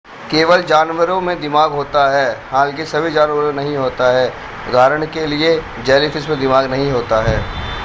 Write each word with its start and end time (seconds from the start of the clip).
केवल 0.31 0.61
जानवरों 0.61 1.19
में 1.21 1.41
दिमाग 1.41 1.71
होता 1.71 2.07
है 2.11 2.25
हालाँकि 2.51 2.85
सभी 2.85 3.11
जानवरों 3.11 3.53
में 3.53 3.63
नहीं 3.63 3.75
होता 3.77 4.11
है; 4.11 4.27
उदाहरण 4.69 5.05
के 5.05 5.25
लिए 5.27 5.55
जेलीफ़िश 5.85 6.29
में 6.29 6.39
दिमाग 6.39 6.69
नहीं 6.71 6.91
होता 6.91 7.21
है। 7.21 7.39